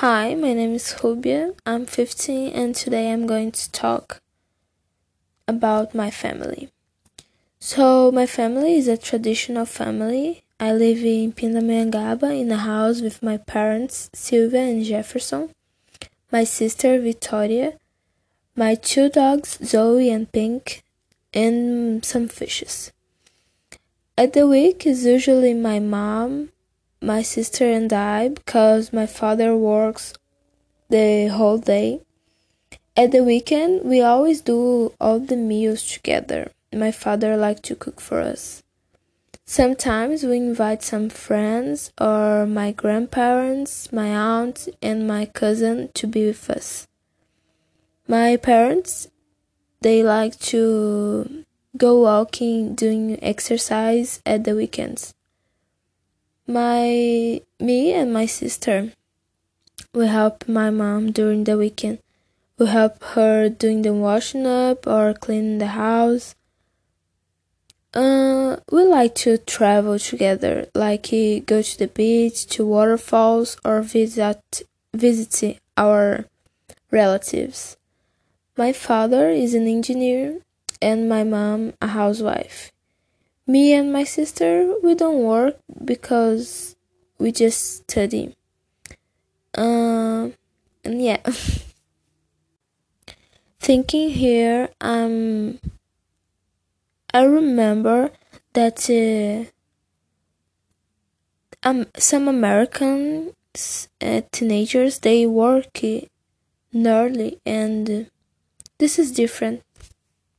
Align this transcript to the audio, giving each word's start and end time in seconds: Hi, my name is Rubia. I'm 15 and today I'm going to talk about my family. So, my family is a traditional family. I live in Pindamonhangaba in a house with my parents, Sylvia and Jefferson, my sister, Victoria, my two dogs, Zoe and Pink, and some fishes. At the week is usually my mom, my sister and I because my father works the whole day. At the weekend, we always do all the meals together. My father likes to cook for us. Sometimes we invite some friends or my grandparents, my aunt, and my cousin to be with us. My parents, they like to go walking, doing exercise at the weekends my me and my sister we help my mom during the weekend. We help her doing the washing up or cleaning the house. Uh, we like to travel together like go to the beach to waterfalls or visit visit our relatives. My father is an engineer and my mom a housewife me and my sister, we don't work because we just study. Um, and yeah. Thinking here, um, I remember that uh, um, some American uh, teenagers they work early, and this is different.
Hi, 0.00 0.36
my 0.36 0.52
name 0.52 0.74
is 0.76 0.94
Rubia. 1.02 1.54
I'm 1.66 1.84
15 1.84 2.52
and 2.52 2.72
today 2.72 3.10
I'm 3.10 3.26
going 3.26 3.50
to 3.50 3.68
talk 3.72 4.22
about 5.48 5.92
my 5.92 6.08
family. 6.08 6.70
So, 7.58 8.12
my 8.12 8.24
family 8.24 8.76
is 8.76 8.86
a 8.86 8.96
traditional 8.96 9.66
family. 9.66 10.44
I 10.60 10.72
live 10.72 10.98
in 10.98 11.32
Pindamonhangaba 11.32 12.30
in 12.40 12.52
a 12.52 12.58
house 12.58 13.00
with 13.00 13.24
my 13.24 13.38
parents, 13.38 14.08
Sylvia 14.14 14.60
and 14.70 14.84
Jefferson, 14.84 15.50
my 16.30 16.44
sister, 16.44 17.00
Victoria, 17.00 17.72
my 18.54 18.76
two 18.76 19.08
dogs, 19.08 19.58
Zoe 19.64 20.10
and 20.10 20.30
Pink, 20.30 20.84
and 21.34 22.04
some 22.04 22.28
fishes. 22.28 22.92
At 24.16 24.32
the 24.32 24.46
week 24.46 24.86
is 24.86 25.04
usually 25.04 25.54
my 25.54 25.80
mom, 25.80 26.50
my 27.00 27.22
sister 27.22 27.64
and 27.64 27.92
I 27.92 28.28
because 28.28 28.92
my 28.92 29.06
father 29.06 29.56
works 29.56 30.14
the 30.88 31.28
whole 31.28 31.58
day. 31.58 32.00
At 32.96 33.12
the 33.12 33.22
weekend, 33.22 33.84
we 33.84 34.02
always 34.02 34.40
do 34.40 34.92
all 35.00 35.20
the 35.20 35.36
meals 35.36 35.86
together. 35.86 36.50
My 36.72 36.90
father 36.90 37.36
likes 37.36 37.60
to 37.62 37.76
cook 37.76 38.00
for 38.00 38.20
us. 38.20 38.62
Sometimes 39.46 40.24
we 40.24 40.36
invite 40.36 40.82
some 40.82 41.08
friends 41.08 41.92
or 41.98 42.44
my 42.44 42.72
grandparents, 42.72 43.92
my 43.92 44.08
aunt, 44.08 44.68
and 44.82 45.06
my 45.06 45.24
cousin 45.26 45.90
to 45.94 46.06
be 46.06 46.26
with 46.26 46.50
us. 46.50 46.86
My 48.06 48.36
parents, 48.36 49.08
they 49.80 50.02
like 50.02 50.38
to 50.52 51.44
go 51.76 52.00
walking, 52.00 52.74
doing 52.74 53.22
exercise 53.22 54.20
at 54.26 54.44
the 54.44 54.54
weekends 54.54 55.14
my 56.48 57.40
me 57.60 57.92
and 57.92 58.12
my 58.12 58.24
sister 58.24 58.90
we 59.94 60.06
help 60.06 60.46
my 60.48 60.70
mom 60.70 61.12
during 61.12 61.44
the 61.44 61.56
weekend. 61.56 61.98
We 62.58 62.66
help 62.66 63.02
her 63.14 63.48
doing 63.48 63.82
the 63.82 63.92
washing 63.92 64.46
up 64.46 64.86
or 64.86 65.14
cleaning 65.14 65.58
the 65.58 65.68
house. 65.68 66.34
Uh, 67.94 68.56
we 68.70 68.84
like 68.84 69.14
to 69.16 69.38
travel 69.38 69.98
together 69.98 70.66
like 70.74 71.10
go 71.46 71.62
to 71.62 71.78
the 71.78 71.90
beach 71.94 72.46
to 72.46 72.66
waterfalls 72.66 73.56
or 73.64 73.80
visit 73.80 74.62
visit 74.92 75.58
our 75.76 76.26
relatives. 76.90 77.76
My 78.56 78.72
father 78.72 79.30
is 79.30 79.54
an 79.54 79.66
engineer 79.66 80.40
and 80.82 81.08
my 81.08 81.24
mom 81.24 81.72
a 81.80 81.88
housewife 81.88 82.70
me 83.48 83.72
and 83.72 83.92
my 83.92 84.04
sister, 84.04 84.74
we 84.82 84.94
don't 84.94 85.24
work 85.24 85.56
because 85.84 86.76
we 87.18 87.32
just 87.32 87.82
study. 87.82 88.36
Um, 89.56 90.34
and 90.84 91.02
yeah. 91.02 91.22
Thinking 93.60 94.10
here, 94.10 94.68
um, 94.80 95.58
I 97.12 97.24
remember 97.24 98.10
that 98.52 98.88
uh, 98.88 99.50
um, 101.68 101.86
some 101.96 102.28
American 102.28 103.32
uh, 104.00 104.20
teenagers 104.30 105.00
they 105.00 105.26
work 105.26 105.82
early, 106.74 107.40
and 107.44 108.10
this 108.78 108.98
is 108.98 109.10
different. 109.10 109.62